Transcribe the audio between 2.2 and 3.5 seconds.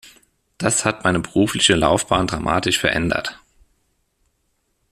dramatisch verändert.